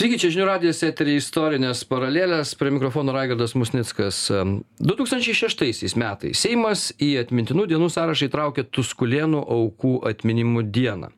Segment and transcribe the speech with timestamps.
[0.00, 4.32] Sveiki, čia žinių radijas eterį istorinės paralelės, prie mikrofono Raigardas Musnickas.
[4.80, 11.12] 2006 metais Seimas į atmintinų dienų sąrašą įtraukė Tuskulėnų aukų atminimų dieną.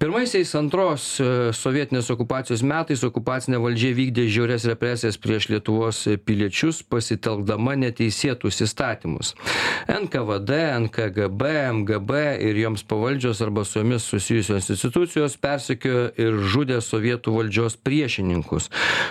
[0.00, 7.76] Pirmaisiais antros e, sovietinės okupacijos metais okupacinė valdžia vykdė žiaurias represijas prieš Lietuvos piliečius, pasitelkdama
[7.82, 9.34] neteisėtus įstatymus.
[9.90, 17.34] NKVD, NKGB, MGB ir joms pavaldžios arba su jomis susijusios institucijos persekiojo ir žudė sovietų
[17.38, 18.70] valdžios priešininkus.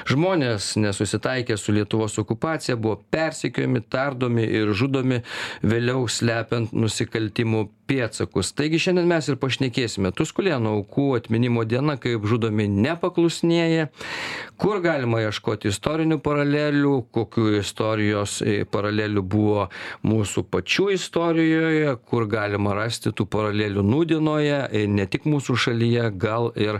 [0.09, 5.21] Žmonės nesusitaikė su Lietuvos okupacija buvo persekiojami, tardomi ir žudomi,
[5.63, 8.53] vėliau slepiant nusikaltimų pėdsakus.
[8.55, 10.13] Taigi šiandien mes ir pašnekėsime.
[10.15, 13.89] Tuskulėnų aukų atminimo diena kaip žudomi nepaklusnieji.
[14.61, 19.67] Kur galima ieškoti istorinių paralelių kokių istorijos e, paralelių buvo
[20.07, 26.51] mūsų pačių istorijoje kur galima rasti tų paralelių nūdienoje e, ne tik mūsų šalyje gal
[26.55, 26.79] ir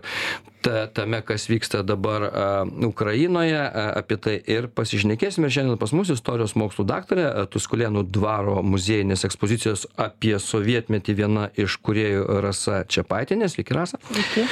[0.64, 6.11] ta tame kas vyksta dabar a ukrainoje a apie tai ir pasišnekėsime šiandien pas mus
[6.14, 13.75] istorijos mokslų daktarė tuskulėnų dvaro muziejinės ekspozicijos apie sovietmetį viena iš kūrėjų rasa čepaitienė sveiki
[13.78, 14.45] rasa Sveiki.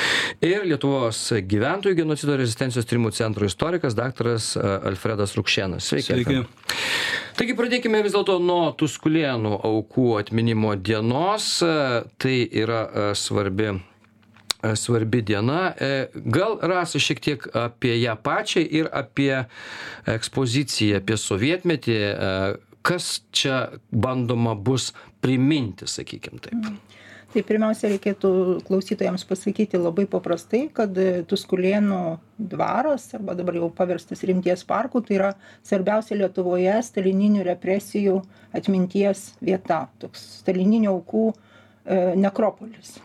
[0.52, 1.22] ir lietuvos
[1.54, 6.42] gyventojų genocido rezistencijos tyrimų centro istorikas daktaras alfredas rukšėnas sveiki Sveiki.
[7.40, 11.48] Taigi pradėkime vis dėlto nuo Tuskulėnų aukų atminimo dienos.
[11.62, 13.78] Tai yra svarbi
[14.76, 15.74] svarbi diena.
[15.74, 19.44] E, Gal rasa šiek tiek apie ją pačią ir apie
[20.10, 22.32] ekspoziciją, apie sovietmetį, e,
[22.82, 26.72] kas čia bandoma bus priminti, sakykime taip.
[27.32, 28.30] Tai pirmiausia, reikėtų
[28.68, 30.98] klausytojams pasakyti labai paprastai, kad
[31.32, 32.00] Tuskulėnų
[32.52, 35.30] dvaras, arba dabar jau paverstas rimties parku, tai yra
[35.64, 38.18] svarbiausia Lietuvoje stalininių represijų
[38.58, 42.98] atminties vieta, toks stalininių aukų e, nekropolis.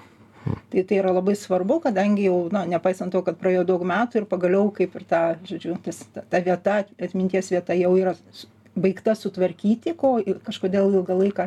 [0.47, 4.29] Tai tai yra labai svarbu, kadangi jau, na, nepaisant to, kad praėjo daug metų ir
[4.31, 8.15] pagaliau kaip ir ta, žodžiu, tas, ta, ta vieta, atminties vieta jau yra
[8.77, 11.47] baigta sutvarkyti, ko kažkodėl ilgą laiką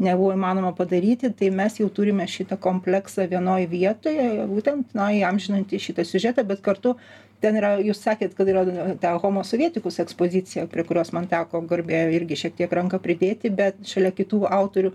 [0.00, 6.06] nebuvo įmanoma padaryti, tai mes jau turime šitą kompleksą vienoje vietoje, būtent, na, įamžinantį šitą
[6.08, 6.94] siužetą, bet kartu
[7.42, 8.64] ten yra, jūs sakėt, kad yra
[9.02, 13.80] ta homo sovietikus ekspozicija, prie kurios man teko garbė irgi šiek tiek ranką pridėti, bet
[13.88, 14.94] šalia kitų autorių,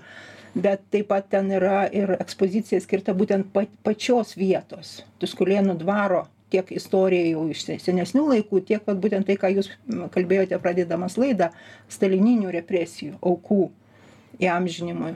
[0.56, 3.52] bet taip pat ten yra ir ekspozicija skirta būtent
[3.84, 9.52] pačios vietos, Tuskulėnų dvaro tiek istorija jau iš senesnių laikų, tiek vat, būtent tai, ką
[9.56, 9.72] jūs
[10.14, 11.50] kalbėjote pradėdamas laidą,
[11.92, 13.66] stalininių represijų, aukų
[14.40, 15.14] įamžinimui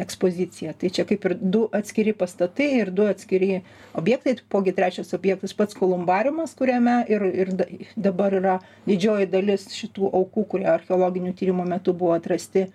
[0.00, 0.72] ekspozicija.
[0.80, 3.60] Tai čia kaip ir du atskiri pastatai ir du atskiri
[3.98, 7.52] objektai, pogi trečias objektas pats kolumbariumas, kuriame ir, ir
[7.96, 8.56] dabar yra
[8.88, 12.70] didžioji dalis šitų aukų, kurie archeologinių tyrimų metu buvo atrasti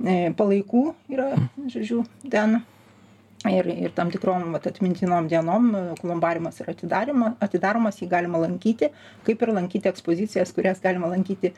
[0.00, 1.32] palaikų, yra,
[1.70, 2.62] žodžiu, ten.
[3.44, 5.66] Ir, ir tam tikrom vat, atmintinom dienom
[5.98, 6.72] kolumbariumas yra
[7.44, 8.88] atidaromas, jį galima lankyti,
[9.26, 11.50] kaip ir lankyti ekspozicijas, kurias galima lankyti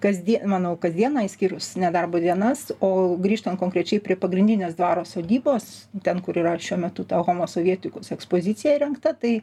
[0.00, 5.68] kasdien, manau, kasdieną, įskyrus nedarbo dienas, o grįžtant konkrečiai prie pagrindinės dvaro sodybos,
[6.08, 9.42] ten, kur yra šiuo metu ta homo sovietikus ekspozicija įrengta, tai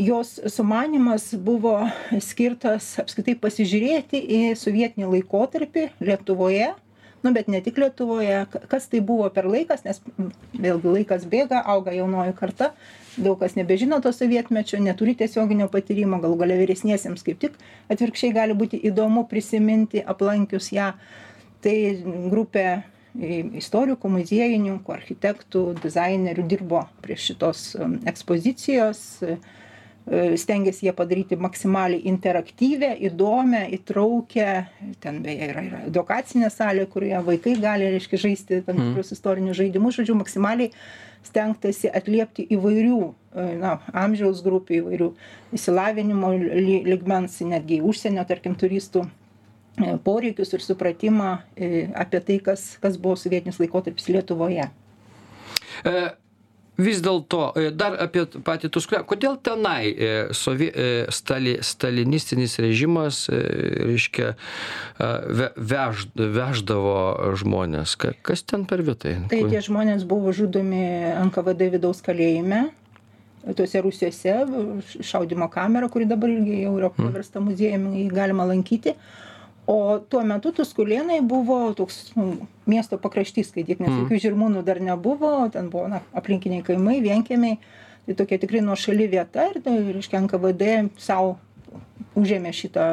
[0.00, 1.76] jos sumanimas buvo
[2.24, 6.72] skirtas apskritai pasižiūrėti į sovietinį laikotarpį Lietuvoje
[7.24, 8.44] nu bet ne tik lietuvoje.
[8.70, 10.00] Kas tai buvo per laikas nes
[10.54, 12.72] vėlgi laikas bėga auga jaunoji karta.
[13.18, 16.20] Daug kas nebežino to sovietmečio neturi tiesioginio patyrimo.
[16.22, 17.58] Galų gale vyresniesiems kaip tik
[17.90, 20.92] atvirkščiai gali būti įdomu prisiminti aplankius ją.
[21.64, 21.76] Tai
[22.30, 22.68] grupė
[23.58, 27.72] istorikų muziejininkų architektų dizainerių dirbo prie šitos
[28.06, 29.00] ekspozicijos
[30.40, 34.46] stengiasi ją padaryti maksimaliai interaktyvią, įdomią, įtraukę.
[35.00, 38.88] Ten beje yra, yra edukacinė salė, kurioje vaikai gali, reiškia, žaisti tam Mhm.
[38.94, 40.70] tikrus istorinius žaidimus, žodžiu, maksimaliai
[41.28, 43.00] stengtasi atliepti įvairių
[43.60, 45.08] na, amžiaus grupių, įvairių
[45.54, 49.04] įsilavinimo ly- lygmens, netgi užsienio, tarkim, turistų
[49.78, 54.70] e, poreikius ir supratimą e, apie tai, kas, kas buvo sovietinis laikotarpis Lietuvoje.
[56.78, 63.24] Vis dėlto, e, dar apie patį Tuskulę, kodėl tenai e, sovi, e, stali, stalinistinis režimas,
[63.26, 63.40] e,
[63.88, 64.28] reiškia,
[65.40, 67.96] ve, vež, veždavo žmonės?
[67.98, 69.16] Ka, kas ten per vietai?
[69.32, 70.84] Tai tie žmonės buvo žudomi
[71.26, 72.68] NKVD vidaus kalėjime,
[73.58, 74.36] tuose rūsiuose,
[75.02, 78.94] šaudimo kamera, kuri dabar irgi jau yra paversta muziejumi, galima lankyti.
[79.68, 85.32] O tuo metu tuskulėnai buvo toks nu miesto pakraštys skaityk nes jokių žirmūnų dar nebuvo
[85.52, 87.58] ten buvo na aplinkiniai kaimai vienkiemiai.
[88.08, 91.34] Tai tokia tikrai nuošali vieta ir tai reiškia nkvd sau
[92.16, 92.86] užėmė šitą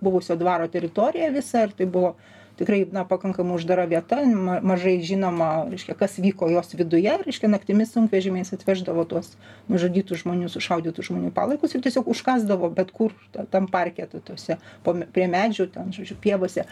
[0.00, 2.14] buvusio dvaro teritoriją visą ir tai buvo
[2.60, 7.94] tikrai na pakankamai uždara vieta ma mažai žinoma reiškia kas vyko jos viduje reiškia naktimis
[7.96, 9.32] sunkvežimiais atveždavo tuos
[9.72, 13.14] nužudytų žmonių sušaudytų žmonių palaikus ir tiesiog užkasdavo bet kur
[13.54, 16.66] tam parke tuose po prie medžių ten žodžiu pievose.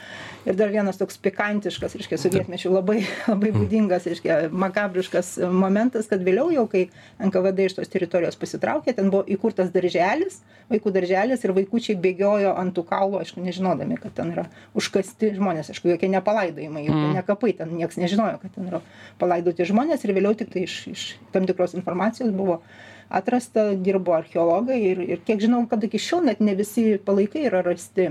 [0.44, 3.00] Ir dar vienas toks pikantiškas reiškia sovietmečiu labai
[3.32, 6.88] labai būdingas reiškia makabriškas momentas kad vėliau jau kai
[7.22, 12.74] nkvd iš tos teritorijos pasitraukė ten buvo įkurtas darželis vaikų darželis ir vaikučiai bėgiojo ant
[12.76, 14.44] tų kaulų aišku nežinodami kad ten yra
[14.78, 18.82] užkasti žmonės aišku jokie ne palaidojimai jokie ne kapai ten nieks nežinojo kad ten yra
[19.18, 22.62] palaidoti žmonės ir vėliau tiktai iš iš tam tikros informacijos buvo
[23.08, 27.62] atrasta dirbo archeologai ir ir kiek žinau kad iki šiol net ne visi palaikai yra
[27.62, 28.10] rasti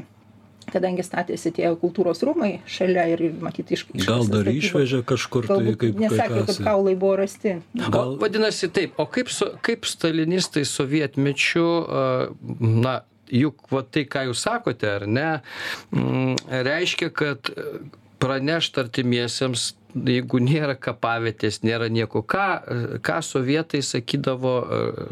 [0.68, 6.00] kadangi statėsi tie kultūros rūmai šalia ir matyt iš gal dar išvežė kažkur tai kaip
[6.02, 7.60] nesakė kad kaulai buvo rasti.
[7.78, 11.68] Gal vadinasi taip o kaip su kaip stalinistai sovietmečiu
[12.60, 13.00] na
[13.31, 15.29] juk va tai ką jūs sakote ar ne
[15.91, 16.38] mm,
[16.68, 17.51] reiškia kad
[18.21, 19.74] pranešt artimiesiems
[20.06, 22.21] jeigu nėra kapavietės nėra nieko.
[22.27, 24.53] Ką ką sovietai sakydavo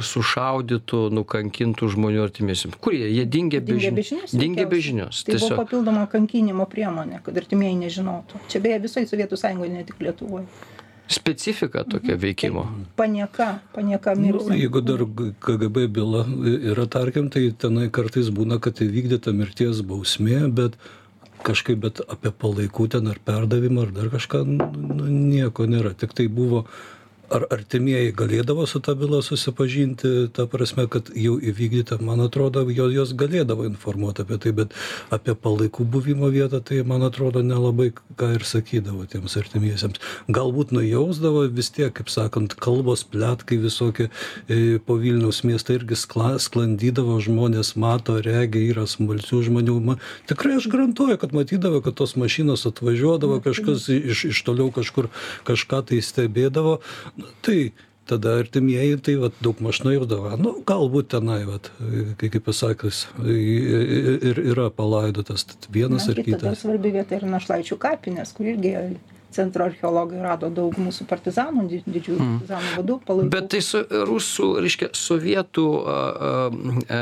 [0.04, 2.78] sušaudytų nukankintų žmonių artimiesiems?
[2.84, 3.10] Kur jie?
[3.16, 8.46] Jie dingę be žinios dingę be žinios tai buvo papildoma kankinimo priemonė kad artimieji nežinotų.
[8.52, 10.46] Čia beje visoj sovietų sąjungoj ne tik lietuvoj
[11.08, 12.66] specifika tokia veikimo.
[12.96, 14.48] Panieka, panieka mirus.
[14.50, 15.06] Nu, jeigu dar
[15.40, 16.26] KGB byla
[16.74, 20.80] yra, tarkim, tai tenai kartais būna, kad įvykdyta mirties bausmė, bet
[21.46, 25.94] kažkaip, bet apie palaikų ten ar perdavimą ar dar kažką, nu, nieko nėra.
[25.94, 26.66] Tik tai buvo
[27.34, 30.30] ar artimieji galėdavo su ta byla susipažinti?
[30.34, 34.76] Ta prasme kad jau įvykdyta man atrodo jo jos galėdavo informuot apie tai bet
[35.14, 40.02] apie palaikų buvimo vietą tai man atrodo nelabai ką ir sakydavo tiems artimiesiems.
[40.30, 44.10] Galbūt nujausdavo vis tiek kaip sakant kalbos pletkai visokie
[44.48, 49.78] e, po vilniaus miestą irgi skla sklandydavo žmonės mato regi yra smalsių žmonių.
[49.86, 49.98] Ma
[50.30, 55.10] tikrai aš garantuoju kad matydavo kad tos mašinos atvažiuodavo kažkas iš iš toliau kažkur
[55.48, 56.80] kažką tai stebėdavo
[57.18, 57.74] nu tai
[58.06, 61.72] tada artimieji tai vat daugmaž nujausdavo nu galbūt tenai vat
[62.22, 66.46] kai kaip pasakius ir yra palaidotas vienas ar kitas.
[66.46, 68.76] dar svarbi vieta yra našlaičių kapinės kur irgi
[69.36, 73.32] centro archeologai rado daug mūsų partizanų didžiųjų partizanų vadų palaikų.
[73.34, 75.98] Bet tai su rusų reiškia sovietų a
[76.96, 77.02] a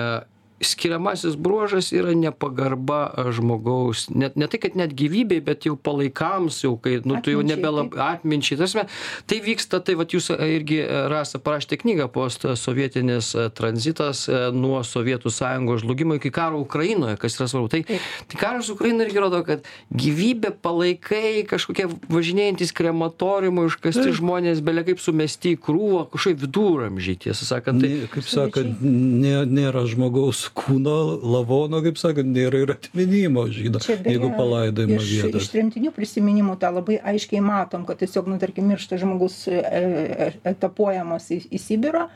[0.64, 6.76] skiriamasis bruožas yra nepagarba žmogaus net ne tai kad net gyvybei bet jau palaikams jau
[6.82, 8.86] kai nu tu jau nebelab atminčiai ta prasme
[9.28, 10.82] tai vyksta tai vat jūs irgi
[11.12, 17.70] rasa parašėte knygą postsovietinis tranzitas nuo sovietų sąjungos žlugimo iki karo ukrainoje kas yra svarbu.
[17.74, 17.84] Tai
[18.28, 25.02] tai karas ukrainoj irgi rodo kad gyvybė palaikai kažkokie važinėjantys krematoriumai užkasti žmonės bele kaip
[25.04, 30.96] sumesti į krūvą kažkokie viduramžiai tiesą sakant tai kaip sakant nė nėra žmogaus kūno
[31.34, 37.00] lavono kaip sakant nėra ir atminimo žydo jeigu palaidojimo vietos iš tremtinių prisiminimų tą labai
[37.14, 42.08] aiškiai matom kad tiesiog nu tarkim miršta žmogus e, e, etapuojamas į į sibirą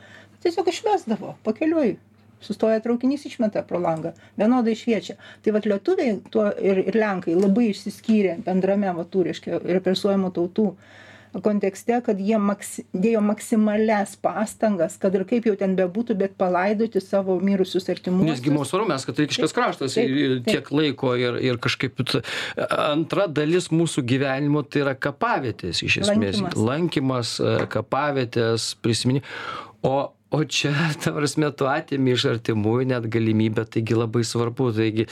[0.42, 1.96] tiesiog išvesdavo pakeliui.
[2.40, 5.16] Sustoja traukinys išmeta pro langą vienodai šviečia.
[5.42, 10.68] Tai vat lietuviai tuo ir ir lenkai labai išsiskyrė bendrame va tų reiškia represuojamų tautų
[11.44, 17.02] kontekste kad jie maks dėjo maksimalias pastangas kad ir kaip jau ten bebūtų bet palaidoti
[17.02, 18.30] savo mirusius artimuosius.
[18.30, 22.02] Nes gi svarbu mes katalikiškas kraštas ir tiek laiko ir ir kažkaip
[22.78, 26.42] antra dalis mūsų gyvenimo tai yra kapavietės iš esmės.
[26.58, 27.36] Lankymas.
[27.72, 29.22] Kapavietės prisimini
[29.82, 30.72] o o čia
[31.04, 35.06] ta prasme tu atimi iš artimųjų net galimybę taigi labai svarbu taigi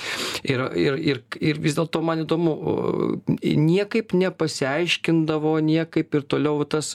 [0.44, 2.56] ir ir ir ir vis dėlto man įdomu
[3.42, 6.92] niekaip nepasiaiškindavo niekaip ir toliau tas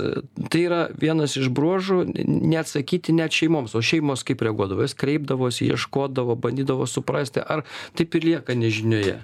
[0.52, 6.38] tai yra vienas iš bruožų neatsakyti net šeimoms o šeimos kaip reaguodavo jos kreipdavosi ieškodavo
[6.38, 7.66] bandydavo suprasti ar
[7.98, 9.20] taip ir lieka nežinioje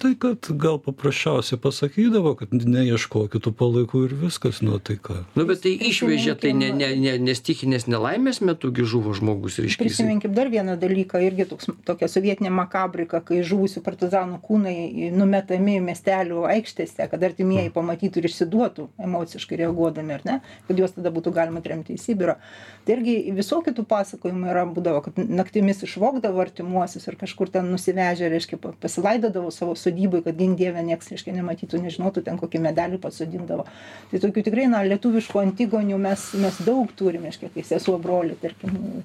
[0.00, 5.46] tai kad gal paprasčiausiai pasakydavo kad neieškokit tų palaikų ir viskas nu tai ką nu
[5.48, 9.84] bet tai išvežė tai ne ne ne ne stichinės nelaimės metu gi žuvo žmogus reiškia
[9.84, 9.88] jisai.
[9.88, 16.44] Prisiminkim dar vieną dalyką irgi toks tokia sovietinė makabrika kai žuvusių partizanų kūnai numetami miestelių
[16.56, 20.38] aikštėse kad artimieji pamatytų ir išsiduotų emociškai reaguodami ar ne?
[20.68, 22.36] Kad juos tada būtų galima tremti į sibirą.
[22.84, 28.30] Tai irgi visokių tų pasakojimų yra būdavo kad naktimis išvogdavo artimuosius ir kažkur ten nusivežę
[28.32, 33.66] reiškia pasilaidodavo savo sodyboj kad gink dieve nieks reiškia nematytų nežinotų ten kokį medelį pasodindavo.
[34.10, 39.04] Tai tokių tikrai na lietuviškų antigonių mes mes daug turim reiškia kai sesuo brolį tarkim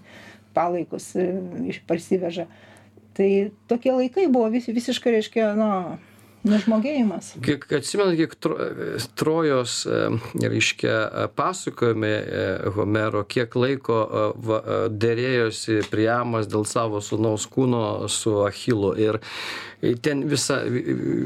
[0.55, 2.47] palaikus iš parsiveža.
[3.15, 3.29] Tai
[3.71, 5.69] tokie laikai buvo vis, visiškai, reiškia, na,
[6.45, 7.33] nužmogėjimas.
[7.45, 8.57] Kiek atsimenu, kiek tro,
[9.15, 10.01] Trojos, e,
[10.45, 10.95] reiškia,
[11.35, 12.13] pasakojame
[12.75, 18.93] Homero, kiek laiko e, va, e, dėrėjosi Priamas dėl savo sunaus kūno su Achilu.
[18.99, 19.21] Ir
[20.01, 20.61] ten visa,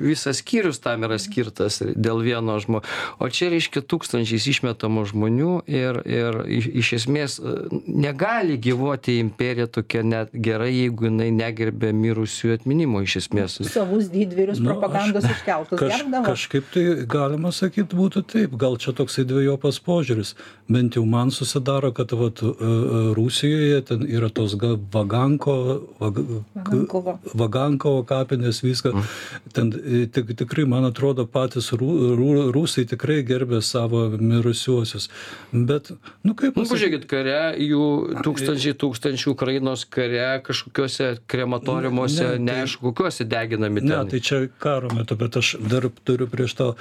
[0.03, 2.89] visas skyrius tam yra skirtas dėl vieno žmogaus.
[3.19, 7.55] O čia reiškia tūkstančiais išmetamų žmonių ir, ir iš esmės e,
[7.87, 13.59] negali gyvuoti imperija tokia net gerai, jeigu jinai negerbė mirusių atminimo iš esmės.
[13.69, 14.73] Savus didvyrius nu,
[15.17, 16.25] aš, iškeltus kaž, gerbdavo.
[16.29, 20.35] Kažkaip tai galima sakyti būtų taip, gal čia toksai dviejopas požiūris.
[20.69, 24.53] Bent jau man susidaro, kad vat, e, e, Rusijoje ten yra tos
[24.93, 25.55] Vaganko,
[25.99, 26.19] Vag,
[26.55, 27.15] Vagankovo.
[27.33, 28.93] Vagankovo kapinės viską.
[28.93, 29.07] Mm.
[29.53, 35.09] Ten e, tik, tikrai, man atrodo, patys rū, rū, rusai tikrai gerbė savo mirusiuosius.
[35.53, 35.91] Bet,
[36.23, 36.57] nu kaip...
[36.59, 43.83] Nu, pažiūrėkit, kare, jų tūkstančiai tūkstančių Ukrainos kare kažkokiuose krematoriumuose, ne, neaišku, kokiuose deginami.
[43.83, 43.93] Ten.
[43.93, 46.71] Ne, tai čia karo metu, bet aš dar turiu prieš to.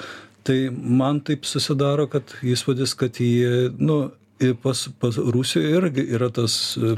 [0.47, 4.09] Tai man taip susidaro, kad įspūdis, kad jie, nu,
[4.63, 6.95] pas, pas Rusijoje irgi yra tas e,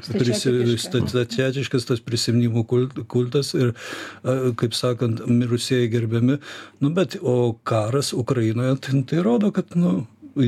[0.78, 2.64] stačiatiškas tas prisiminimų
[3.08, 6.38] kultas ir, e, kaip sakant, mirusieji gerbiami.
[6.80, 10.04] Nu, bet, o karas Ukrainoje, tai, tai rodo, kad, nu,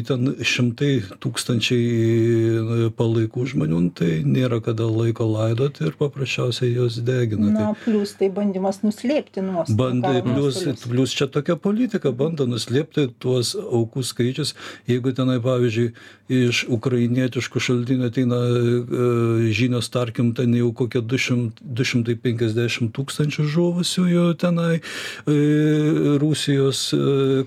[0.07, 0.91] ten šimtai
[1.23, 7.51] tūkstančiai e, palaikų žmonių, nu, tai nėra kada laiko laidoti ir paprasčiausiai jos degina.
[7.51, 9.79] Na, tai, plus tai bandymas nuslėpti nuostolius.
[9.79, 14.55] Bandai, plus, plus čia tokia politika, bando nuslėpti tuos aukų skaičius.
[14.91, 15.93] Jeigu tenai, pavyzdžiui,
[16.33, 24.75] iš ukrainietiškų šaltinių ateina e, žinios, tarkim, ten jau kokie 200, 250 tūkstančių žuvusiųjų tenai
[24.79, 24.83] e,
[26.23, 26.89] Rusijos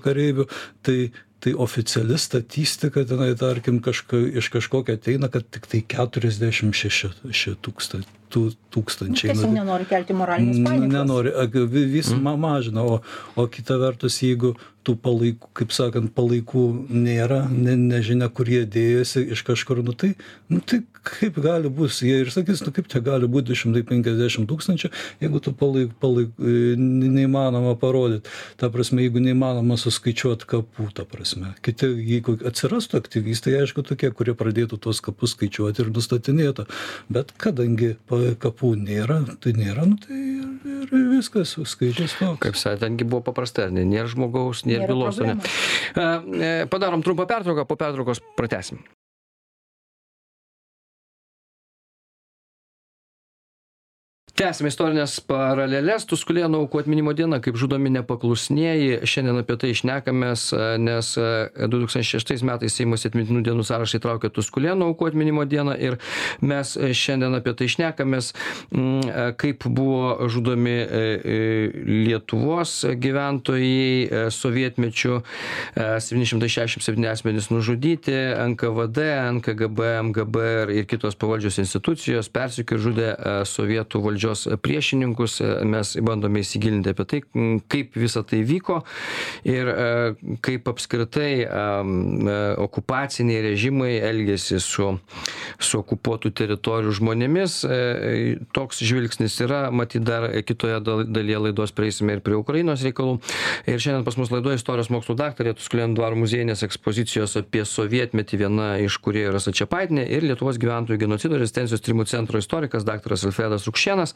[0.04, 0.46] kareivių,
[0.86, 0.98] tai
[1.40, 8.06] tai oficiali statistika tenai tarkim kažka iš kažkokio ateina kad tiktai keturiasdešim šeši ši tūkstan
[8.32, 10.92] tų tūkstančiai tiesiog nenori kelti moralinės panikos.
[10.94, 13.00] nenori vis ma mažina o
[13.36, 14.54] o kita vertus jeigu
[14.86, 20.14] tų palaikų kaip sakant palaikų nėra ne nežinia kur jie dėjosi iš kažkur nu tai
[20.48, 23.84] nu tai kaip gali būt jie ir sakys nu kaip čia gali būt du šimtai
[23.86, 24.90] penkiasdešim tūkstančių
[25.22, 28.28] jeigu tų palai palai neįmanoma parodyt.
[28.60, 31.54] Ta prasme jeigu neįmanoma suskaičiuot kapų ta prasme.
[31.64, 36.66] Kiti jeigu atsirastų aktyvistai aišku tokie kurie pradėtų tuos kapus skaičiuoti ir nustatinėtų.
[37.12, 37.94] Bet kadangi
[38.42, 42.42] kapų nėra tai nėra nu tai ir, ir viskas skaičius toks.
[42.44, 43.86] Kaip sakė tengi buvo paprasta ne?
[43.88, 45.38] Nėra žmogaus nėra nėra bylos, ar ne?
[45.96, 48.82] E, padarom trumpą pertrauką, po pertraukos pratesim.
[54.36, 56.04] Tęsiam istorines paraleles.
[56.10, 59.00] Tuskulėnų aukų atminimo diena kaip žudomi nepaklusnieji.
[59.08, 60.50] Šiandien apie tai šnekamės
[60.82, 65.76] nes du tūkstančiai šeštais metais seimas į atmintinų dienų sąrašą įtraukė tuskulėnų aukų atminimo dieną
[65.80, 65.96] ir
[66.44, 68.32] mes šiandien apie tai šnekamės
[69.40, 71.38] kaip buvo žudomi e, e,
[72.06, 75.22] lietuvos gyventojai sovietmečiu
[75.76, 78.16] septyni šimtai šešiasdešim septyni asmenys nužudyti
[78.52, 80.44] nkvd nkgb mgb
[80.76, 83.10] ir kitos pavaldžios institucijos persekiojo ir žudė
[83.48, 87.20] sovietų valdžios valdžios priešininkus mes bandome įsigilinti apie tai
[87.70, 88.80] kaip visa tai vyko
[89.46, 89.86] ir e,
[90.44, 91.46] kaip apskritai e,
[92.62, 94.96] okupaciniai režimai elgėsi su
[95.60, 97.58] su okupuotų teritorijų žmonėmis.
[97.64, 97.78] E,
[98.56, 103.18] toks žvilgsnis yra matyt dar kitoje dalyje laidos prieisime ir prie ukrainos reikalų.
[103.66, 108.68] Ir šiandien pas mus laidoje istorijos mokslų daktarė tuskulėnų dvaro muziejinės ekspozicijos apie sovietmetį viena
[108.84, 114.15] iš kūrėjų rasa čepaitienė ir lietuvos gyventojų genocido rezistencijos tyrimų centro istorikas daktaras alfredas rukšėnas.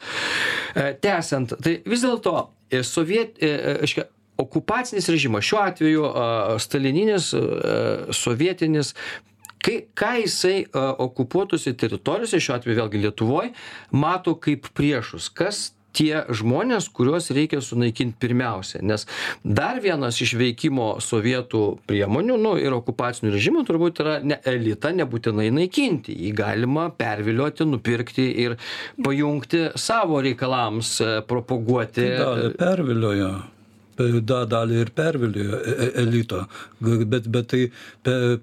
[1.03, 2.35] tęsiant, tai vis dėlto
[2.71, 6.07] e, soviet, aiškia, e, okupacinis režimas, šiuo atveju
[6.63, 7.27] stalininis,
[8.17, 8.95] sovietinis,
[9.61, 13.51] kai, ką jisai okupuotose teritorijose, šiuo atveju vėlgi Lietuvoje,
[13.93, 18.81] mato kaip priešus, kas tie žmonės kuriuos reikia sunaikint pirmiausia.
[18.85, 19.05] Nes
[19.43, 25.49] dar vienas iš veikimo sovietų priemonių nu ir okupacinių režimų turbūt yra ne elitą nebūtinai
[25.53, 26.15] naikinti.
[26.25, 28.57] Jį galima pervilioti nupirkti ir
[29.03, 32.07] pajungti savo reikalams e, propaguoti.
[32.21, 33.33] Dalį perviliojo
[34.21, 36.43] da, dalį ir perviliojo e, e, elito,
[36.81, 37.61] bet, bet tai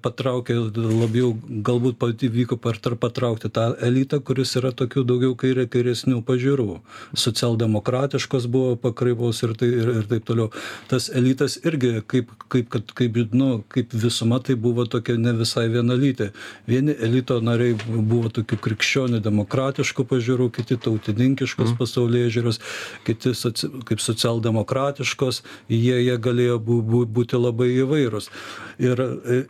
[0.03, 1.33] patraukė labiau,
[1.65, 6.79] galbūt pavyko patraukti tą elitą, kuris yra tokių daugiau kairė, kairesnių pažiūrų.
[7.17, 10.49] Socialdemokratiškos buvo pakraipos ir, tai, ir, ir taip toliau.
[10.91, 15.67] Tas elitas irgi, kaip, kaip, kaip, kaip, nu, kaip visuma, tai buvo tokia ne visai
[15.73, 16.31] vienalytė.
[16.69, 21.77] Vieni elito nariai buvo tokių krikščionių demokratiškų pažiūrų, kiti tautininkiškos mm.
[21.79, 22.61] pasaulyje žiūros,
[23.07, 28.29] kiti soci, kaip socialdemokratiškos jie, jie galėjo bū, bū, būti labai įvairūs.
[28.79, 29.01] Ir,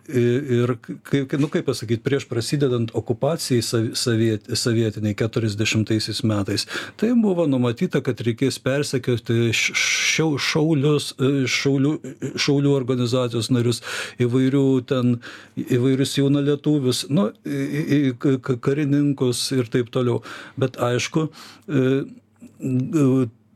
[0.09, 0.73] ir
[1.05, 6.65] kaip, nu, kaip pasakyti, prieš prasidedant okupacijai soviet, sovietiniai 40 metais,
[6.97, 11.11] tai buvo numatyta, kad reikės persekioti šaulius,
[11.59, 11.93] šaulių,
[12.39, 13.83] šaulių organizacijos narius,
[14.21, 15.17] įvairių ten,
[15.61, 17.29] įvairius jaunalietuvius, nu,
[18.65, 20.23] karininkus ir taip toliau.
[20.59, 21.29] Bet aišku,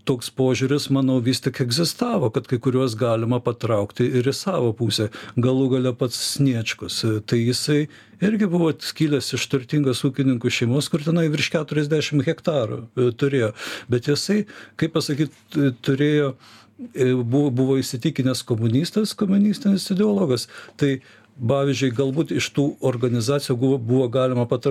[0.07, 5.09] toks požiūris, manau, vis tik egzistavo, kad kai kuriuos galima patraukti ir į savo pusę.
[5.39, 6.99] Galų gale pats Sniečkus.
[7.29, 7.85] Tai jisai
[8.23, 13.53] irgi buvo kilęs iš turtingos ūkininkų šeimos, kur tenai virš 40 hektarų e, turėjo.
[13.91, 14.43] Bet jisai,
[14.79, 20.49] kaip pasakyti, turėjo e, buvo, buvo įsitikinęs komunistas, komunistinis ideologas.
[20.79, 20.97] Tai
[21.33, 24.67] pavyzdžiui galbūt iš tų organizacijų buvo, buvo galima pat,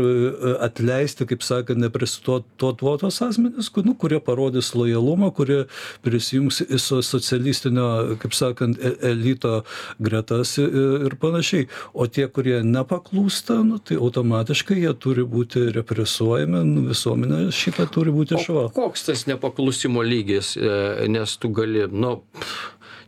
[0.62, 5.64] atleisti, kaip sakant, nepristatuotos asmenys, nu, kurie parodys lojalumą, kurie
[6.04, 7.88] prisijungs į socialistinio,
[8.23, 9.62] kaip sakant, e, elito
[10.02, 11.69] gretas ir panašiai.
[11.92, 18.14] O tie, kurie nepaklūsta, nu, tai automatiškai jie turi būti represuojami, nu, visuomenė šitą turi
[18.14, 18.69] būti šva.
[18.76, 22.21] Koks tas nepaklusimo lygis, e, nes tu gali, nu,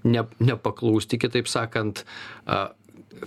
[0.05, 2.05] ne, nepaklūsti, kitaip sakant,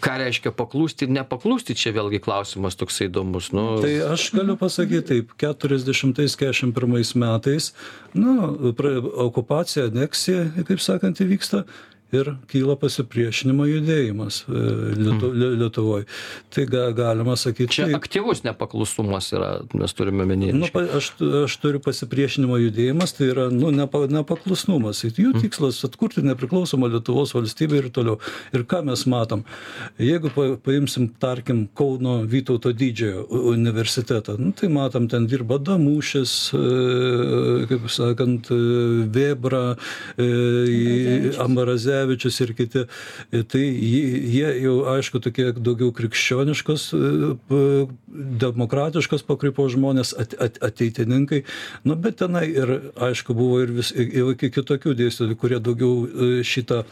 [0.04, 3.68] ką reiškia paklusti ir nepaklusti čia vėlgi klausimas toksai įdomus nu.
[3.84, 7.72] Tai aš galiu pasakyt taip keturiasdešimtais keturiasdešim pirmais metais
[8.18, 11.64] nu pra okupacija aneksija kaip sakant įvyksta
[12.16, 14.62] ir kyla pasipriešinimo judėjimas e,
[14.96, 15.56] Lietu, mm.
[15.62, 16.06] Lietuvoj.
[16.54, 17.74] Tai ga, galima sakyti.
[17.76, 17.98] Čia taip.
[18.00, 20.56] aktyvus nepaklusnumas yra, mes turime minėti.
[20.56, 21.12] Nu, aš,
[21.44, 25.04] aš turiu pasipriešinimo judėjimas, tai yra nu, nepa, nepaklusnumas.
[25.08, 25.44] Jų mm.
[25.44, 28.22] tikslas atkurti nepriklausomą Lietuvos valstybę ir toliau.
[28.56, 29.44] Ir ką mes matom?
[30.00, 36.64] Jeigu pa, paimsim, tarkim, Kauno Vytauto didžiojo universitetą, nu, tai matom, ten dirba Damušis, e,
[37.68, 38.64] kaip sakant, e,
[39.12, 39.76] Vėbra,
[41.98, 42.86] Amaraze Rinkevičius ir kiti,
[43.32, 47.88] e, tai jie jau, aišku, tokie daugiau krikščioniškos, e,
[48.42, 50.14] demokratiškos pakraipos žmonės,
[50.62, 51.44] ateitininkai,
[51.86, 56.86] nu, bet tenai ir, aišku, buvo ir, vis, ir kitokių dėstytojų, kurie daugiau e, šitą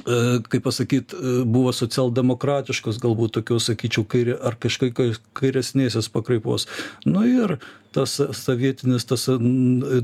[0.00, 1.12] kaip pasakyt,
[1.44, 4.96] buvo socialdemokratiškos, galbūt tokios, sakyčiau, kairė, ar kažkaip
[5.36, 6.64] kairesnėsios pakraipos.
[7.04, 7.58] Nu ir
[7.94, 9.26] tas sovietinis, tas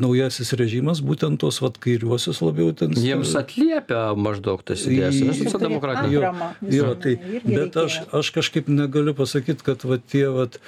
[0.03, 2.95] naujasis režimas, būtent tos vat kairiuosius labiau ten.
[2.99, 6.11] Jiems atliepia maždaug tas idėjas, nes socialdemokratai.
[6.13, 6.35] Jo,
[6.75, 10.59] jo, tai, bet aš, aš kažkaip negaliu pasakyti, kad vat tie vat,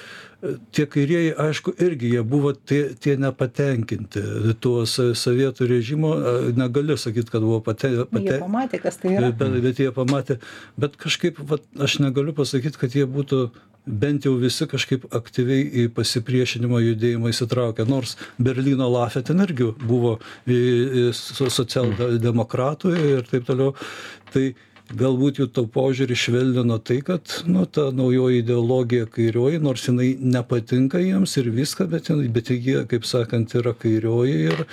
[0.74, 4.22] tie kairieji, aišku, irgi jie buvo tie, tie nepatenkinti
[4.62, 6.12] tuo sovietų režimo,
[6.58, 8.28] negaliu sakyti, kad buvo patenkinti.
[8.30, 9.32] Jie pamatė, kas tai yra.
[9.34, 10.38] Bet, bet jie pamatė,
[10.78, 13.48] bet kažkaip, vat, aš negaliu pasakyti, kad jie būtų
[13.88, 20.18] bent jau visi kažkaip aktyviai į pasipriešinimo judėjimą įsitraukė, nors Berlyno Lafė ten irgi buvo
[20.46, 23.74] socialdemokratų ir taip toliau.
[24.32, 24.44] Tai
[24.96, 31.00] galbūt jų to požiūrį švelnino tai, kad nu, ta naujoji ideologija kairioji, nors jinai nepatinka
[31.02, 34.64] jiems ir viską, bet, bet jie, kaip sakant, yra kairioji ir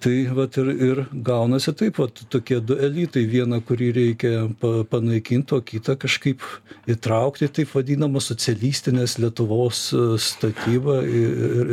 [0.00, 5.52] tai vat ir ir gaunasi taip vat tokie du elitai vieną kurį reikia pa panaikint
[5.56, 6.44] o kitą kažkaip
[6.88, 9.80] įtraukt į taip vadinamą socialistinės lietuvos
[10.22, 11.72] statybą ir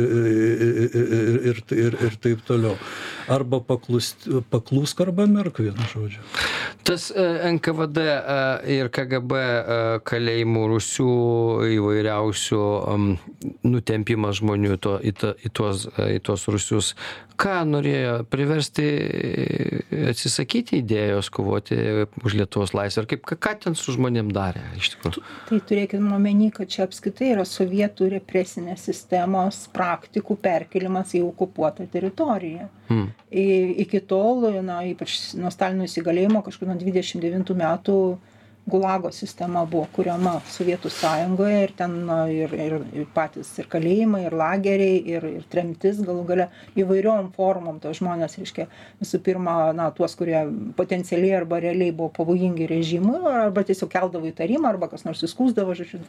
[1.52, 2.74] ir ir ir taip toliau.
[3.30, 6.22] Arba paklust paklūsk arba mirk vienu žodžiu.
[6.86, 7.08] Tas
[7.52, 8.02] nkvd
[8.76, 9.40] ir kgb
[10.06, 11.08] kalėjimų rūsių
[11.76, 12.64] įvairiausių
[13.66, 16.92] nutempimas žmonių to į tą į tuos į tuos rūsius.
[17.36, 18.86] Ką norėjo priversti
[20.10, 21.78] atsisakyti idėjos kovoti
[22.22, 23.04] už lietuvos laisvę?
[23.04, 25.24] Ar kaip ką ten su žmonėm darė iš tikrųjų?
[25.48, 32.70] Tai turėkim omeny kad čia apskritai yra sovietų represinės sistemos praktikų perkėlimas į okupuotą teritoriją.
[32.86, 33.08] Hmm.
[33.34, 37.96] iki tol na ypač nuo stalino įsigalėjimo kažkur nuo dvidešim devintų metų
[38.66, 41.92] gulago sistema buvo kuriama sovietų sąjungoje ir ten
[42.34, 48.00] ir ir patys ir kalėjimai ir lageriai ir ir tremtis galų gale įvairiom formom tuos
[48.00, 48.66] žmones reiškia
[49.02, 50.40] visų pirma na tuos kurie
[50.78, 56.02] potencialiai arba realiai buvo pavojingi režimui arba tiesiog keldavo įtarimą arba kas nors įskųsdavo žodžiu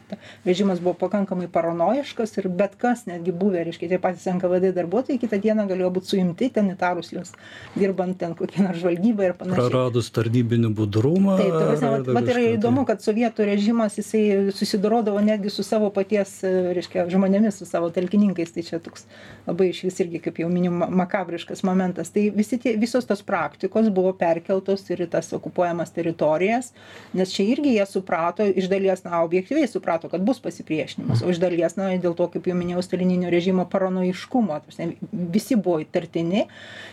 [0.48, 5.38] režimas buvo pakankamai paranojiškas ir bet kas netgi buvę reiškia tie patys nkvd darbuotojai kitą
[5.46, 7.32] dieną galėjo būt suimti ten įtarus juos
[7.78, 9.70] dirbant ten kokiai nors žvalgybai ir panašiai.
[9.70, 14.50] Praradus tarnybinį budrumą taip ta prasme vat vat yra čia įdomu kad sovietų režimas jisai
[14.54, 18.52] susidorodavo netgi su savo paties reiškia žmonėmis su savo talkininkais.
[18.54, 19.06] Tai čia toks
[19.46, 22.12] labai išvis irgi kaip jau miniu makabriškas momentas.
[22.14, 26.72] Tai visi tie visos tos praktikos buvo perkeltos ir į tas okupuojamas teritorijas
[27.12, 31.22] nes čia irgi jie suprato iš dalies na objektyviai suprato kad bus pasipriešinimas.
[31.22, 34.58] O iš dalies na dėl to kaip jau minėjau stalininio režimo paranojiškumo.
[34.58, 36.46] Ta prasme visi buvo įtartini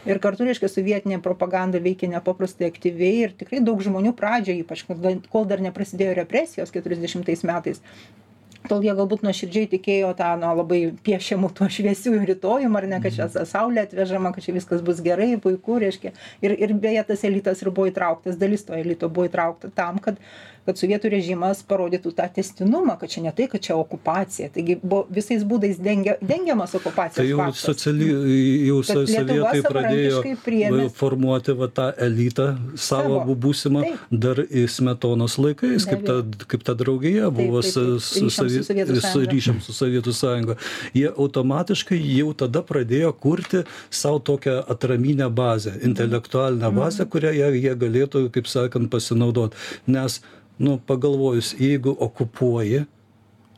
[0.05, 5.15] ir kartu reiškia sovietinė propaganda veikė nepaprastai aktyviai ir tikrai daug žmonių pradžioj ypač kada
[5.31, 7.81] kol dar neprasidėjo represijos keturiasdešimtais metais
[8.69, 13.15] tol jie galbūt nuoširdžiai tikėjo tą na labai piešiamu tuo šviesiu rytojum ar ne kad
[13.15, 16.13] čia saulė atvežama kad čia viskas bus gerai puiku reiškia.
[16.45, 20.19] Ir ir beje tas elitas ir buvo įtrauktas dalis to elito buvo įtraukta tam kad
[20.65, 25.05] kad sovietų režimas parodytų tą tęstinumą kad čia ne tai kad čia okupacija taigi buvo
[25.09, 27.63] visais būdais dengia dengiamas okupacijos Tai jau faktas.
[27.65, 28.09] sociali,
[28.67, 30.21] jau sovietai pradėjo
[30.95, 37.29] formuoti va, tą elitą savo būsimą dar į smetonos laikais, kaip ta, kaip ta draugija
[37.33, 38.31] buvo su, taip.
[38.31, 40.55] su, Ryšiam su Sovie- Sovietų Sąjunga.
[40.95, 47.75] Jie automatiškai jau tada pradėjo kurti savo tokią atraminę bazę, intelektualinę bazę, kurią jie, jie
[47.75, 49.55] galėtų, kaip sakant, pasinaudoti.
[49.87, 50.21] Nes,
[50.57, 52.85] nu, pagalvojus, jeigu okupuoji,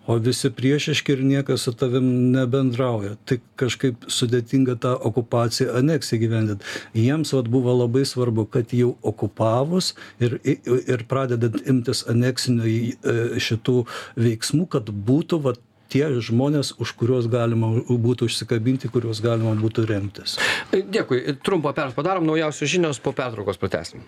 [0.07, 3.17] o visi priešiški ir niekas su tavim nebendrauja.
[3.27, 6.75] Tai kažkaip sudėtinga tą okupaciją, aneksiją gyvendinti.
[6.95, 13.81] Jiems vat, buvo labai svarbu, kad jau okupavus ir, ir pradedant imtis aneksinių e, šitų
[14.15, 20.35] veiksmų, kad būtų vat, tie žmonės, už kuriuos galima būtų užsikabinti, kuriuos galima būtų remtis.
[20.71, 21.23] Dėkui.
[21.43, 24.03] Trumpą pertrauką padarom, naujausios žinios po pertraukos pratęsim.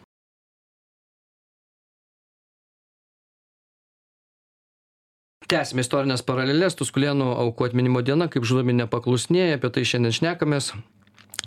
[5.50, 10.68] Tęsime istorinės paralelės, Tuskulėnų aukų atminimo diena, kaip žudomi nepaklusnėja, apie tai šiandien šnekamės.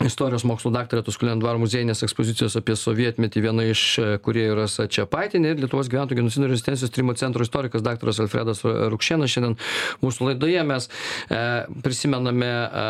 [0.01, 3.83] Istorijos mokslo daktarė Tuskulėnų dvaro muziejinės ekspozicijos apie sovietmetį viena iš
[4.25, 9.29] kuriejų Rasa Čiapaitinė ir Lietuvos gyventojų genocido ir rezistencijos tyrimo centro istorikas daktaras Alfredas Rukšėnas.
[9.29, 9.53] Šiandien
[10.01, 11.41] mūsų laidoje mes e,
[11.85, 12.87] prisimename e,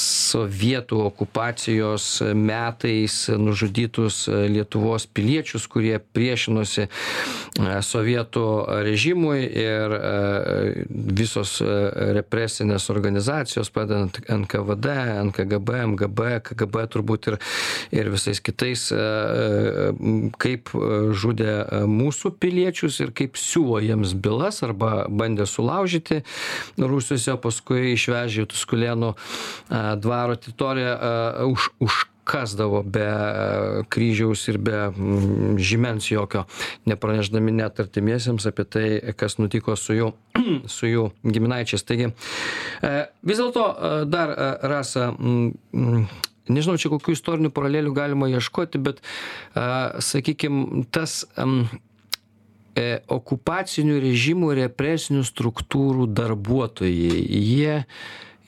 [0.00, 6.88] sovietų okupacijos metais nužudytus Lietuvos piliečius, kurie priešinosi e,
[7.84, 8.46] sovietų
[8.88, 10.02] režimui ir e,
[10.88, 11.68] visos e,
[12.22, 17.38] represinės organizacijos, pradedant NKVD, NKGB, MGB, KGB turbūt ir,
[17.94, 20.72] ir visais kitais, e, e, kaip
[21.18, 26.22] žudė mūsų piliečius ir kaip siūlo jiems bylas arba bandė sulaužyti
[26.78, 29.18] Rusijose, o paskui išvežė Tuskulėnų e,
[30.02, 30.94] dvaro teritoriją
[31.48, 33.06] už, už kasdavo be
[33.88, 34.80] kryžiaus ir be
[35.56, 36.44] žymens jokio,
[36.88, 40.10] nepraneždami net artimiesiems apie tai, kas nutiko su jų,
[40.76, 41.86] su jų giminaičiais.
[41.88, 42.12] Taigi,
[43.24, 43.64] vis dėlto
[44.12, 44.34] dar
[44.74, 45.12] rasa,
[46.52, 49.02] nežinau, čia kokių istorinių paralelių galima ieškoti, bet,
[49.54, 51.62] sakykime, tas um,
[52.78, 57.84] e, okupacinių režimų represinių struktūrų darbuotojai, jie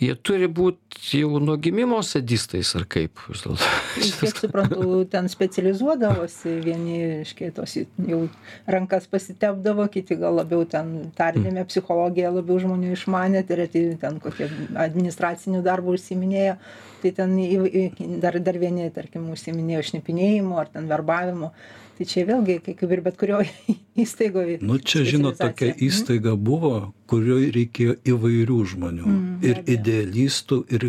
[0.00, 3.70] jie turi būt jau nuo gimimo sadistais ar kaip vis dėlto.
[4.20, 8.20] Kiek suprantu ten specializuodavosi vieni reiškia tos jau
[8.70, 14.48] rankas pasitepdavo kiti gal labiau ten tardymę psichologiją labiau žmonių išmanė treti ten kokie
[14.86, 16.56] administraciniu darbu užsiiminėjo.
[17.00, 17.84] Tai ten į į
[18.20, 21.52] dar dar vieni tarkim užsiiminėjo šnipinėjimu ar ten verbavimu.
[22.00, 23.48] Tai čia vėlgi kaip ir bet kurioj
[24.04, 25.88] įstaigoj Nu čia, žinot, tokia specializacija.
[25.90, 29.06] įstaiga buvo, kurioje reikėjo įvairių žmonių.
[29.10, 30.84] Mm, ir idealistų, ir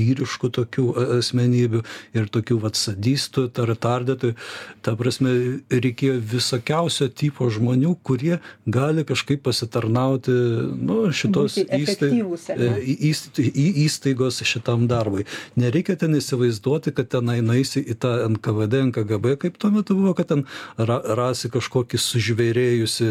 [0.00, 1.82] lyriškų tokių a- asmenybių,
[2.18, 4.34] ir tokių vat sadistų, tar- tardytojų.
[4.82, 5.32] Ta prasme,
[5.70, 10.34] reikėjo visokiausio tipo žmonių, kurie gali kažkaip pasitarnauti
[10.80, 12.70] nu, šitos Būti efektyvūs, ar ne?
[12.80, 13.40] į- įst-
[13.86, 15.26] įstaigos šitam darbui.
[15.56, 20.28] Nereikia ten įsivaizduoti, kad ten einaisi į tą NKVD, NKGB, kaip tuo metu buvo, kad
[20.32, 20.44] ten
[20.78, 23.08] ra, rasi kažkokį sužvėrėjusi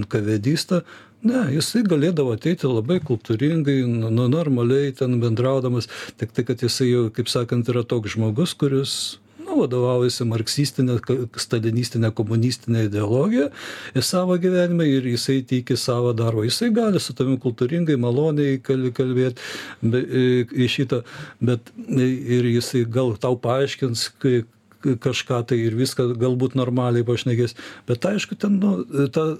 [0.00, 0.82] NKVDistą.
[1.20, 7.02] Ne, jisai galėdavo ateiti labai kultūringai, nu, normaliai ten bendraudamas, tik tai, kad jisai jau,
[7.12, 8.94] kaip sakant, yra toks žmogus, kuris
[9.50, 13.50] nu, vadovaujasi marksistinė, ka- stalinistinė, komunistinė ideologija
[14.06, 16.46] savo gyvenimą ir jisai teikia savo darbą.
[16.48, 19.44] Jisai gali su tavimi kultūringai, maloniai kal- kalbėti
[19.82, 21.02] be, e, į šitą,
[21.42, 24.40] bet e, ir jisai gal tau paaiškins, kai
[24.80, 27.52] kažką tai ir viską galbūt normaliai pašnekės.
[27.88, 28.78] Bet aišku, ten nu,
[29.12, 29.34] ta,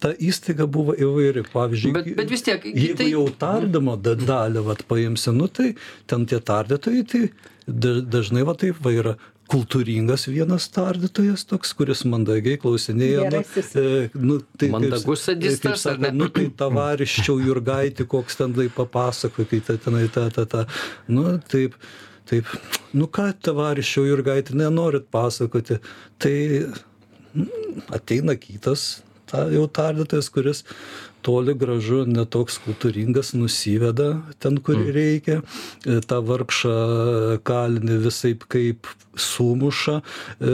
[0.00, 1.44] ta įstaiga buvo įvairi.
[1.52, 5.74] Pavyzdžiui, Bet- bet vis tiek, jeigu tai- jau tardymo da- dalį vat, paimsi, nu, tai
[6.06, 7.30] ten tie tardytojai, tai
[7.68, 9.16] da- dažnai va taip va yra
[9.52, 13.26] kultūringas vienas tardytojas toks, kuris mandagiai klausinėja.
[13.30, 13.74] Gerasis.
[13.74, 19.44] Nu, e, nu, tai Mandagus sadistas, sako, Nu, tai tavariščiau Jurgaitį, koks ten tai papasako,
[19.48, 20.66] kai ta tenai ta, ta, ta.
[21.08, 21.74] Nu, taip.
[22.24, 22.46] Taip,
[22.94, 25.80] nu ką tavariščiau Jurgaitį nenorit pasakoti,
[26.22, 26.64] tai
[27.34, 30.62] mm, ateina kitas ta, jau tardytojas, kuris
[31.22, 34.08] toli gražu netoks kultūringas, nusiveda
[34.42, 34.90] ten, kur mm.
[34.96, 35.38] reikia,
[35.86, 36.74] e, tą vargšą
[37.46, 40.52] kalinį visai kaip sumuša e,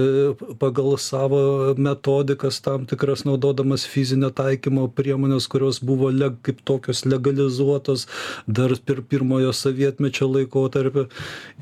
[0.60, 1.40] pagal savo
[1.78, 8.08] metodikas tam tikras naudodamas fizinio taikymo priemonės, kurios buvo leg, kaip tokios legalizuotos
[8.46, 11.08] dar per pirmojo sovietmečio laikotarpio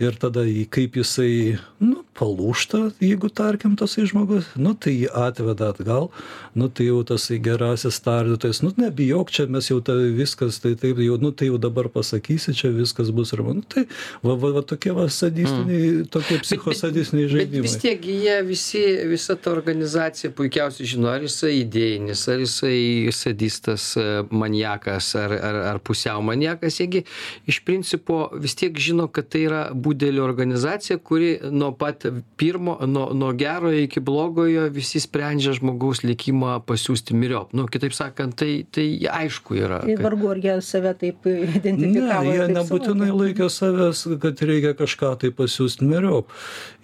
[0.03, 6.11] ir tada kaip jisai, nu, palūšta, jeigu tarkim tasai žmogus, nu, tai jį atveda atgal,
[6.57, 10.75] nu, tai jau tasai gerasis tardytojas, nu, ne, nebijok čia mes jau ta viskas tai
[10.79, 13.55] taip jau nu tai jau dabar pasakysi čia viskas bus ramu.
[13.55, 13.87] Nu tai
[14.23, 16.09] va va va tokie va sadistiniai mm.
[16.11, 21.53] tokie psichosadistiniai žaidimai bet vis tiek jie visi visa ta organizacija puikiausiai žino ar jisai
[21.63, 22.79] idėjinis ar jisai
[23.13, 23.89] sadistas
[24.31, 26.81] maniakas ar ar ar pusiau maniakas.
[26.81, 27.05] Jie gi
[27.51, 32.06] iš principo vis tiek žino kad tai yra budelio organizacija kuri nuo pat
[32.41, 38.37] pirmo nuo nuo gerojo iki blogojo visi sprendžia žmogaus likimą pasiųsti myriop nu kitaip sakant
[38.37, 39.81] tai tai tai aišku yra.
[39.89, 42.25] Ir vargu ar jie save taip identifikavo.
[42.25, 46.33] Ne, jie nebūtinai laikė savęs, kad reikia kažką tai pasiūsti miriop.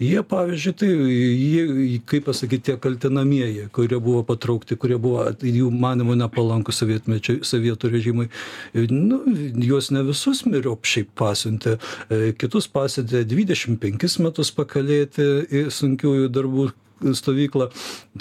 [0.03, 6.17] Jie, pavyzdžiui, tai, jie, kaip pasakyti, tie kaltinamieji, kurie buvo patraukti, kurie buvo jų manimo
[6.19, 8.29] nepalankų sovietų režimai,
[8.91, 9.23] nu,
[9.63, 11.77] juos ne visus miriop šiaip pasiuntė,
[12.09, 16.71] e, kitus pasiuntė 25 metus pakalėti į sunkiųjų darbų
[17.17, 17.69] stovyklą,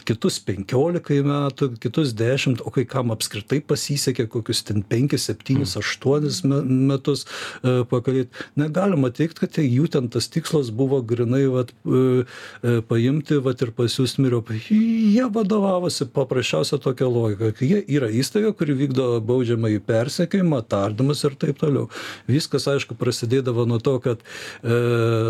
[0.08, 6.66] kitus 15 metų, kitus 10, o kai kam apskritai pasisekė kokius ten 5, 7, 8
[6.66, 8.32] metus e, pakalėti.
[8.60, 12.24] Negalima teikti, kad jų ten tas tikslas buvo grinai vat, e,
[12.64, 14.52] e, paimti vat, ir pasiūsti miriop.
[14.72, 17.52] Jie vadovavosi paprasčiausia tokia logika.
[17.62, 21.90] Jie yra įstaiga, kuri vykdo baudžiamą į persekėjimą, tardymus ir taip toliau.
[22.32, 24.80] Viskas, aišku, prasidėdavo nuo to, kad e,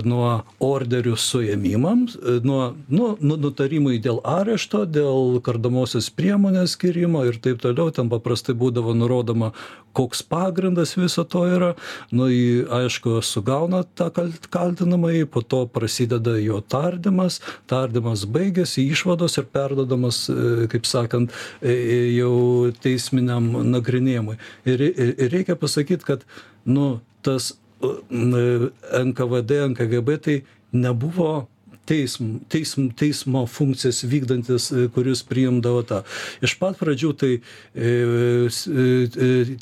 [0.07, 2.61] nuo orderių suėmimams, nuo,
[2.91, 7.91] nuo, nuo nutarimai dėl arešto dėl kardomosios priemonės skyrimo ir taip toliau.
[7.93, 9.51] Ten paprastai būdavo nurodoma
[9.97, 11.71] koks pagrindas viso to yra.
[12.11, 17.41] Nu jį aišku sugauna tą kalt kaltinamąjį po to prasideda jo tardymas.
[17.71, 24.37] Tardymas baigiasi išvados ir perduodamas e, kaip sakant e, e, jau teisminiam nagrinėjimui.
[24.69, 26.25] Ir ir reikia pasakyt kad
[26.65, 31.47] nu tas nkvd nkgb tai nebuvo
[31.85, 36.01] teism teism teismo funkcijas vykdantis e, kuris priimdavo tą.
[36.45, 37.91] Iš pat pradžių tai e,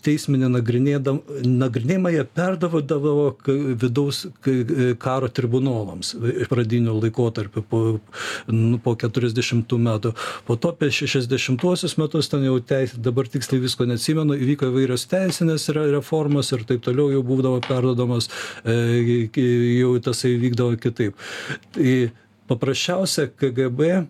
[0.06, 3.26] e, nagrinėdam nagrinėjimą jie perduodavo
[3.80, 4.26] vidaus
[5.00, 6.16] karo tribunolams
[6.50, 7.82] pradiniu laikotarpiu po
[8.48, 10.14] nu po keturiasdešimtų metų.
[10.48, 15.70] Po to apie šešiasdešimtuosius metus ten jau teis dabar tiksliai visko neatsimenu įvyko įvairios teisinės
[15.78, 18.30] reformos ir taip toliau jau būdavo perduodamos
[18.66, 21.16] jau tasai vykdavo kitaip.
[21.76, 22.09] Tai
[22.50, 24.08] paprasčiausia kgb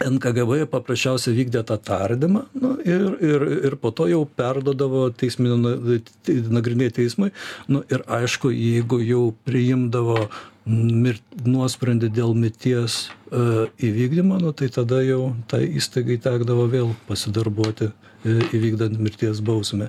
[0.00, 6.96] nkgb paprasčiausiai vykdė tą tardymą nu ir ir ir po to jau perduodavo teisminio nagrinėt
[7.00, 7.32] teismui
[7.68, 10.28] nu ir aišku jeigu jau priimdavo
[10.70, 17.88] mir nuosprendį dėl mirties e, įvykdymo nu tai tada jau tai įstaigai tekdavo vėl pasidarbuoti
[17.88, 19.88] e, įvykdant mirties bausmę.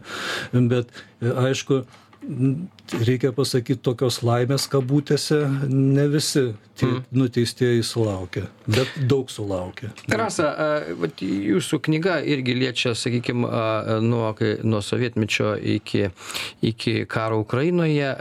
[0.53, 1.83] Bet e, aišku
[3.01, 6.43] reikia pasakyt tokios laimės kabutėse ne visi
[6.77, 7.01] tie mm.
[7.17, 9.89] nuteistieji sulaukia bet daug sulaukia
[10.21, 10.51] rasa
[11.21, 13.45] jūsų knyga irgi liečia sakykim
[14.05, 16.09] nuo nuo sovietmečio iki
[16.61, 18.13] iki karo ukrainoje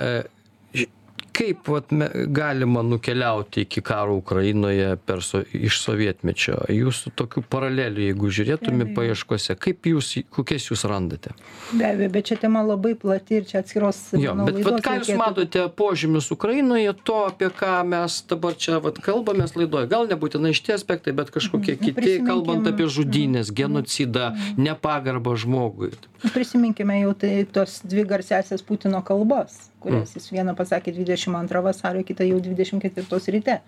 [1.32, 8.06] kaip vat me galima nukeliauti iki karo ukrainoje per so iš sovietmečio jūsų tokių paralelių
[8.08, 11.34] jeigu žiūrėtume paieškose kaip jūs kokias jūs randate
[11.72, 15.12] be abejo bet čia tema labai plati ir čia atskiros jo bet vat ką jūs
[15.20, 20.76] matote požymius ukrainoje to apie ką mes dabar čia vat kalbamės laidoj gal nebūtinai šitie
[20.78, 21.84] aspektai bet kažkokie mhm.
[21.84, 23.58] kiti kalbant apie žudynes mhm.
[23.62, 25.94] genocidą nepagarbą žmogui
[26.34, 32.04] prisiminkime jau tai tos dvi garsiąsias putino kalbas kurias jis vieną pasakė dvidešim antrą vasario
[32.04, 33.60] kitą jau dvidešim ketvirtos ryte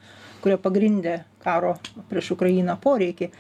[0.43, 1.77] kurie pagrindė karo
[2.11, 3.31] prieš ukrainą poreikį.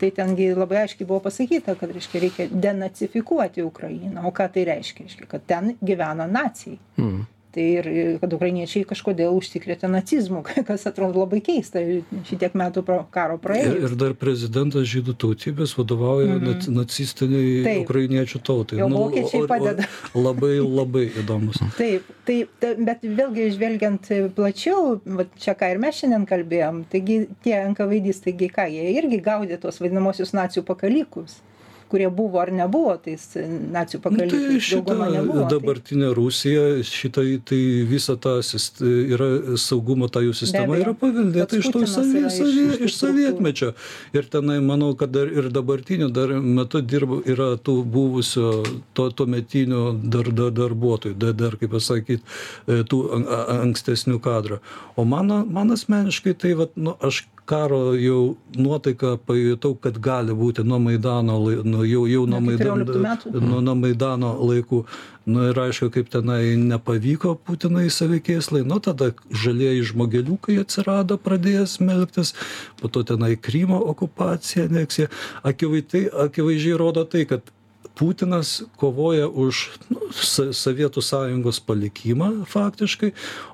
[0.00, 4.24] Tai ten gi labai aiškiai buvo pasakyta kad reiškia reikia denacifikuoti ukrainą.
[4.28, 5.04] O ką tai reiškia?
[5.08, 6.78] Reiškia kad ten gyvena naciai.
[6.96, 7.86] Mm tai ir
[8.22, 11.82] kad ukrainiečiai kažkodėl užsikrėtė nacizmu kas atrodo labai keista
[12.28, 16.44] šitiek metų pro karo praėjus ir dar prezidentas žydų tautybės vadovauja Mhm.
[16.46, 17.82] nac nacistinei Taip.
[17.88, 19.88] ukrainiečių tautai Jau Nu, vokiečiai o- o- padeda.
[20.26, 25.94] labai labai įdomus taip tai ta bet vėlgi žvelgiant plačiau vat čia ką ir mes
[26.00, 31.40] šiandien kalbėjom taigi tie enkavėdistai gi ką jie irgi gaudė tuos vadinamuosius nacių pakalikus
[31.90, 34.46] kurie buvo ar nebuvo tais nacių Nu, pakalikais.
[34.46, 35.42] tai šita dauguma nebuvo.
[35.42, 40.84] tai- dabartinė Rusija, šita, tai visa ta sist- yra saugumo ta jų sistema abejo.
[40.86, 43.72] yra paveldėta iš, to savie, savie, iš tų iš sovietmečio.
[44.14, 49.26] Ir tenai manau, kad dar ir dabartiniu dar metu dirba, yra tų buvusio, to, to
[49.26, 52.22] metinių dar, dar, darbuotojų, dar, dar kaip pasakyti,
[52.68, 54.60] tų an- a- ankstesnių kadrų.
[54.96, 60.62] O mano, man asmeniškai tai, vat, nu, aš karo jau nuotaiką pajutau, kad gali būti
[60.66, 63.40] nuo Maidano, lai- nu, jau, jau nuo, Nuo Maidan, 14 metų?
[63.42, 64.84] nuo, nuo Maidano laikų.
[65.30, 72.32] Nu ir aišku, kaip tenai nepavyko Putinai savikėslai, nu tada žalieji žmogeliukai atsirado, pradėjo smelktis,
[72.80, 75.10] po to tenai Krymo okupacija, aneksija.
[75.44, 77.42] Akivaizdžiai, akivaizdžiai rodo tai, kad
[78.00, 80.00] Putinas kovoja už nu,
[80.56, 83.10] Sovietų sąjungos palikimą faktiškai,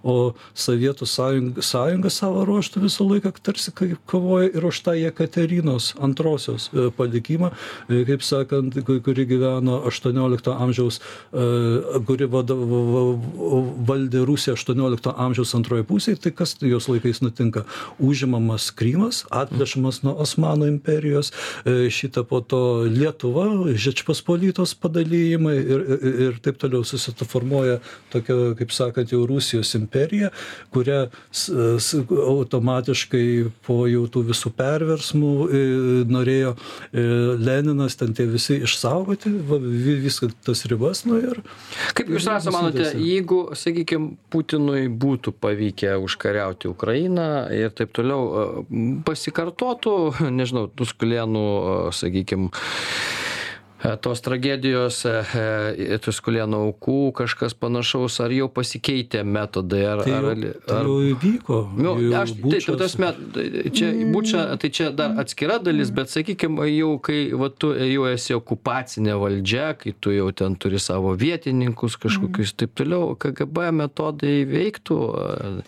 [0.06, 3.74] o Sovietų sąjunga, sąjunga savo ruoštų visą laiką tarsi
[4.06, 7.50] kovoja ir už tą Jekaterinos antrosios e, palikimą,
[7.90, 11.00] e, kaip sakant, ku- kuri gyveno 18 amžiaus,
[11.34, 12.30] e, kuri
[13.90, 17.64] valdė Rusiją 18 amžiaus antroje pusėje, tai kas jos laikais nutinka?
[17.98, 21.32] Užimamas Krymas, atplėšamas nuo Osmanų imperijos,
[21.66, 23.74] šitą po to Lietuva,
[24.36, 27.78] Žečpospolitos padalyjimai ir, ir, ir taip toliau susiformuoja
[28.12, 30.30] tokia, kaip sakant, jau Rusijos imperija,
[31.80, 35.62] s- automatiškai po jau tų visų perversmų e,
[36.10, 36.52] norėjo
[36.92, 37.04] e,
[37.46, 39.32] Leninas ten tie visi išsaugoti,
[40.04, 41.40] viską tas ribas, nu ir
[41.96, 48.26] Kaip jūs rasa manote, jeigu, sakykime, Putinui būtų pavykę užkariauti Ukrainą ir taip toliau,
[48.68, 49.96] e, pasikartotų,
[50.38, 51.46] nežinau, Tuskulėnų,
[51.96, 52.50] sakykime,
[53.94, 55.14] tos tragedijos, e,
[55.94, 60.02] e, Tuskulėnų aukų, kažkas panašaus, ar jau pasikeitė metodai, ar...
[60.04, 61.58] tai jau, ar, tai ar jau įvyko.
[61.76, 63.10] Nu, aš, tai, Bučos- ta prasme,
[63.76, 68.36] čia bučia, tai čia dar atskira dalis, bet sakykime, jau kai va, tu jau esi
[68.36, 75.00] okupacinė valdžia, kai tu jau ten turi savo vietininkus kažkokius taip toliau, KGB metodai veiktų.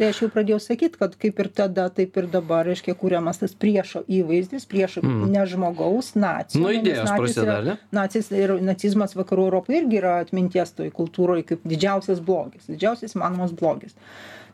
[0.01, 3.55] Tai aš jau pradėjau sakyti, kad kaip ir tada, taip ir dabar, reiškia, kūriamas tas
[3.59, 5.25] priešo įvaizdis, priešo mm.
[5.33, 6.63] ne žmogaus, nacijų.
[6.65, 7.79] Nuo nes idėjos prasideda, ar ne?
[8.09, 13.53] Nacis ir nacizmas vakarų Europoje irgi yra atminties toj kultūroje kaip didžiausias blogis, didžiausias įmanomas
[13.53, 13.93] blogis.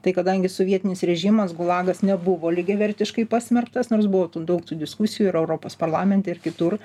[0.05, 5.39] Tai kadangi sovietinis režimas, gulagas nebuvo lygiavertiškai pasmerktas, nors buvo tų, daug tų diskusijų ir
[5.39, 6.77] Europos parlamente ir kitur,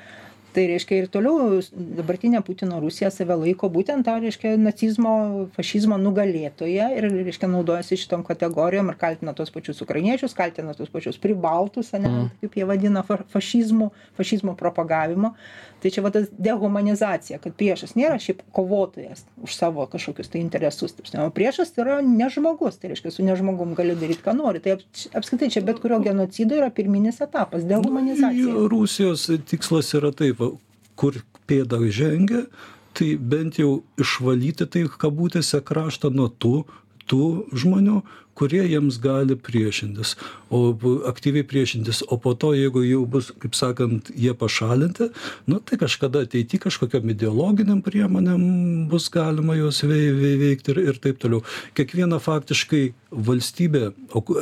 [0.53, 1.59] tai reiškia ir toliau
[1.99, 5.13] dabartinė Putino Rusija save laiko būtent tą, reiškia, nacizmo,
[5.57, 11.19] fašizmo nugalėtoje ir, reiškia, naudojasi šitom kategorijom ir kaltina tos pačius ukrainiečius, kaltina tos pačius
[11.21, 12.29] pribaltus, ne, mm.
[12.43, 15.35] kaip jie vadina, fa fašizmu, fašizmo propagavimu.
[15.79, 20.91] Tai čia va tas dehumanizacija, kad priešas nėra šiaip kovotojas už savo kažkokius tai interesus,
[20.95, 24.59] taip, sakant, o priešas yra ne žmogus, tai reiškia, su nežmogum gali daryti, ką nori.
[24.63, 28.43] Tai aps- apskritai čia bet kurio genocido yra pirminis etapas- dehumanizacija.
[28.43, 30.43] Jo, Rusijos tikslas yra taip,
[30.99, 32.45] kur pėda žengia,
[32.93, 36.65] tai bent jau išvalyti tai kabutėse kraštą nuo tų,
[37.07, 38.01] tų žmonių,
[38.39, 40.15] kurie jiems gali priešintis,
[40.49, 40.71] o
[41.09, 45.09] aktyviai priešintis, o po to, jeigu jau bus, kaip sakant, jie pašalinti,
[45.51, 51.01] nu, tai kažkada ateity kažkokiam ideologiniam priemonėm bus galima juos vei- vei- veikti ir, ir
[51.03, 51.43] taip toliau.
[51.77, 53.91] Kiekviena faktiškai valstybė,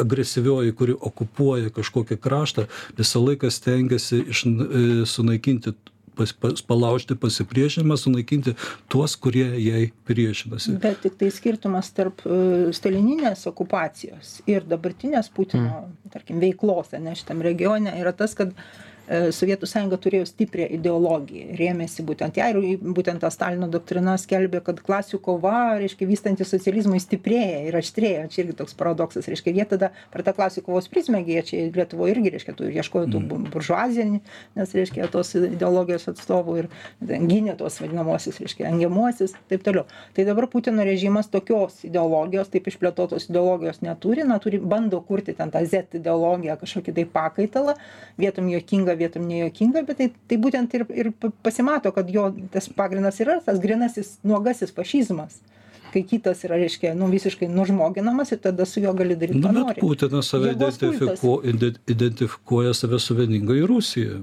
[0.05, 5.73] agresyvioji, kuri okupuoja kažkokį kraštą, visą laiką stengiasi iš, e, sunaikinti
[6.17, 8.55] pas, pas, palaužti pasipriešinimą, sunaikinti
[8.91, 10.77] tuos, kurie jai priešinasi.
[10.83, 12.41] Bet tik tai skirtumas tarp e,
[12.75, 16.11] stalininės okupacijos ir dabartinės Putino, mm.
[16.13, 22.03] tarkim, veiklos, ne šitam regione, yra tas, kad e, Sovietų sąjunga turėjo stiprią ideologiją, rėmėsi
[22.03, 27.61] būtent ją ir būtent ta Stalino doktrina skelbė, kad klasių kova, reiškia, vystantis socializmui stiprėja
[27.69, 28.25] ir aštrėja.
[28.33, 32.17] Čia irgi toks paradoksas, reiškia, jie tada per tą klasių kovos prizmę, jie čia Lietuvoje
[32.17, 33.21] irgi, reiškia, tų ieškojo tų
[33.53, 34.19] buržuazinį,
[34.59, 39.85] nes, reiškia, tos ideologijos atstovų ir gynė tos vadinamosius, reiškia, engiamuosius, taip toliau.
[40.17, 45.53] Tai dabar Putino režimas tokios ideologijos, taip išplėtotos ideologijos neturi, na, turi, bando kurti ten
[45.53, 47.77] tą Z ideologiją, kažkokį tai pakaitalą,
[48.19, 52.69] vietom juokinga, vietom nejuokinga, bet tai, tai būtent ir, ir pa- pasimato, kad jo tas
[52.69, 55.39] pagrindas yra tas grinasis nuogasis fašizmas.
[55.87, 59.61] Kai kitas yra, reiškia, nu, visiškai nužmoginamas ir tada su juo gali daryti, Na, ką
[59.61, 59.79] nori.
[59.81, 64.17] Putinas save identifikuo, ide- identifikuoja save su vieningai Rusija,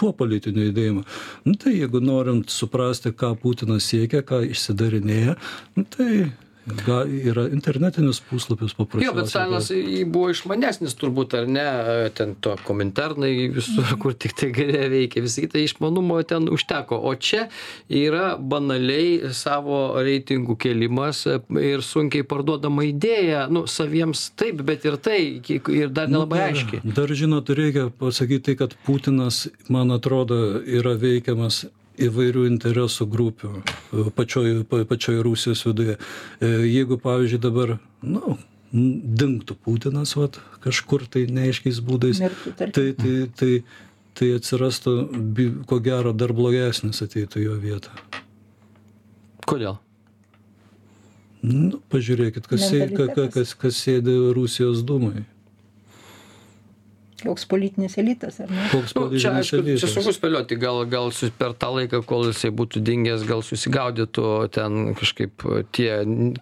[0.00, 1.02] tuo politiniu judėjimu.
[1.44, 5.36] Nu, tai jeigu norint suprasti, ką Putinas siekia, ką išsidarinėja,
[5.76, 6.08] nu, tai
[6.66, 9.28] ga, yra internetinis puslapis Jo, bet paprasčiausiai.
[9.28, 11.66] Stalinas buvo išmanesnis turbūt, ar ne,
[12.16, 17.00] ten to kominternai visur, kur tik tai galėjo veikia, visą kitą išmanumo ten užteko.
[17.02, 17.48] O čia
[17.90, 21.38] yra banaliai savo reitingų kėlimas e,
[21.72, 26.96] ir sunkiai parduodama idėja, nu, saviems taip, bet ir tai, ir dar nelabai dar, aiškiai.
[26.96, 31.64] Dar žinot, reikia pasakyti tai, kad Putinas, man atrodo, yra veikiamas
[32.08, 35.98] įvairių interesų grupių e, pačioj pa pačioj rusijos viduje.
[36.40, 38.36] E, jeigu pavyzdžiui dabar nu
[38.72, 43.52] dingtų putinas vat kažkur tai neaiškiais būdais Mirtų, tai tai tai
[44.12, 44.92] tai atsirastų
[45.68, 47.94] ko gero dar blogesnis ateitų jo vietą.
[49.48, 49.78] Kodėl?
[51.42, 55.24] nu pažiūrėkit kas sė ka ka kas kas sėdi rusijos dūmoj
[57.22, 58.64] Koks politinis elitas, ar ne?
[58.72, 62.50] koks Nu, čia, aišku, čia sunku spėlioti, gal, gal su, per tą laiką, kol jisai
[62.50, 65.90] būtų dingęs, gal susigaudytų ten kažkaip tie,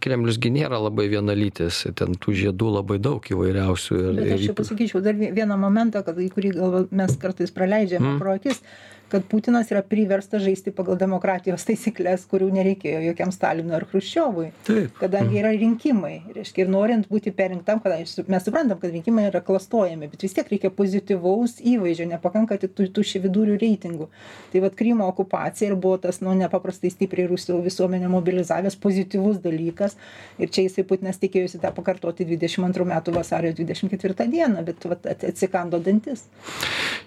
[0.00, 3.98] Kremlius nėra labai vienalytis, ten tų žiedų labai daug įvairiausių.
[4.00, 7.50] Ir, Bet aš čia pasakyčiau dar vie- vieną momentą, kad, į kurį gal mes kartais
[7.52, 8.18] praleidžiame Mm.
[8.18, 8.62] pro akis,
[9.10, 14.50] kad Putinas yra priverstas žaisti pagal demokratijos taisyklės, kurių nereikėjo jokiam Stalinui ar Hruščiovui.
[14.66, 19.42] taip Kadangi yra rinkimai, reiškia, ir norint būti perinktam, kadangi mes suprantam, kad rinkimai yra
[19.44, 24.08] klastojami, bet vis tiek reikia pozityvaus įvaizdžio, nepakanka tik tų, ševidurių reitingų.
[24.52, 29.96] Tai vad Krymo okupacija ir buvo tas, nu, nepaprastai stipriai Rusijos visuomenę mobilizavęs pozityvus dalykas.
[30.38, 35.24] Ir čia jisai Putinas tikėjosi tą pakartoti 22 metų vasario 24 dieną, bet vat, at-
[35.32, 36.26] atsikando dantis.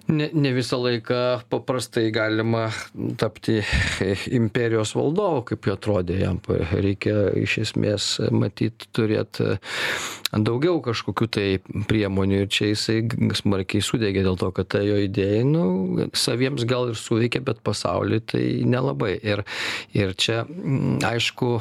[0.07, 2.67] ne, ne visą laiką paprastai galima
[3.17, 3.59] tapti
[4.39, 6.39] imperijos valdovu, kaip jo atrodė jam.
[6.73, 9.55] Reikia iš esmės matyti, turėti
[10.33, 11.47] daugiau kažkokių tai
[11.89, 12.99] priemonių ir čia jisai
[13.37, 18.23] smarkiai sudegė dėl to, kad ta jo idėja, nu, saviems gal ir suveikė, bet pasauliui
[18.33, 19.15] tai nelabai.
[19.23, 19.43] Ir,
[19.93, 21.57] ir čia, mm, aišku,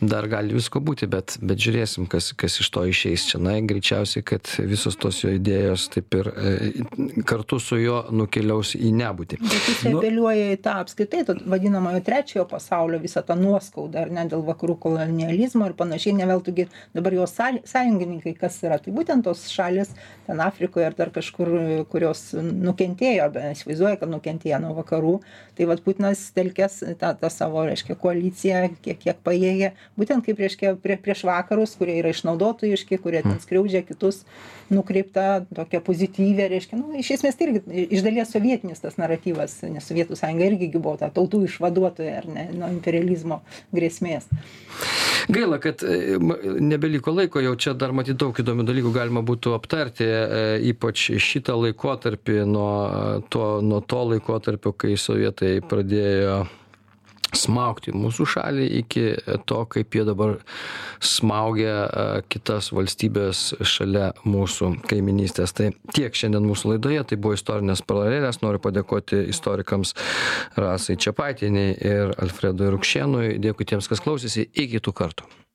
[0.00, 3.38] dar gali visko būti, bet, bet žiūrėsim, kas, kas iš to išeis čia.
[3.40, 8.90] Na, greičiausiai, kad visos tos jo idėjos taip ir e, kartu su juo nukeliaus į
[8.98, 9.38] nebūtį.
[9.40, 14.12] Bet jis Nu- apeliuoja į tą apskritai, to vadinamojo trečiojo pasaulio visą tą nuoskaudą, ar
[14.12, 18.92] ne dėl vakarų kolonializmo ir panašiai, ne veltui dabar jo sąj- sąjungininkai, kas yra, tai
[18.92, 19.94] būtent tos šalis
[20.26, 21.50] ten Afrikoje ar dar kažkur,
[21.88, 25.16] kurios nukentėjo, arba įsivaizduoja, kad nukentėjo nuo vakarų,
[25.56, 30.74] tai vad Putinas telkės tą, tą savo, reiškia, koaliciją, kiek, kiek pajėgė, būtent kaip, reiškia,
[30.82, 34.22] prie, prieš vakarus, kurie yra išnaudotojiški, kurie ten skriaudžia kitus,
[34.72, 39.86] nukreipta tokia pozityvė, reiškia, nu, iš esmės tai irgi iš dalies sovietinis tas naratyvas, nes
[39.86, 43.40] Sovietų sąjunga irgi gi buvo ta tautų išvaduotoja, ar ne, nuo imperializmo
[43.76, 44.28] grėsmės.
[45.32, 46.18] Gaila, kad e,
[46.62, 51.56] nebeliko laiko, jau čia dar matyti daug įdomių dalykų galima būtų aptarti, e, ypač šitą
[51.64, 52.70] laikotarpį nuo
[53.32, 56.44] to, nuo to laikotarpio, kai sovietai pradėjo
[57.34, 59.04] smaugti mūsų šalį iki
[59.48, 60.36] to, kaip jie dabar
[61.02, 65.54] smaugia e, kitas valstybės šalia mūsų kaiminystės.
[65.56, 68.42] Tai tiek šiandien mūsų laidoje, tai buvo istorinės paralelės.
[68.44, 69.96] Noriu padėkoti istorikams
[70.58, 73.34] Rasai Čiapaitiniai ir Alfredui Rukšienui.
[73.42, 74.48] Dėkui tiems, kas klausėsi.
[74.52, 75.36] Iki kitų kartų.